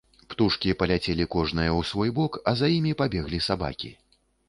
Птушкі 0.33 0.73
паляцелі 0.79 1.27
кожная 1.35 1.67
ў 1.67 1.81
свой 1.91 2.09
бок, 2.23 2.41
а 2.53 2.57
за 2.65 2.73
імі 2.81 2.99
пабеглі 3.03 3.47
сабакі. 3.53 3.97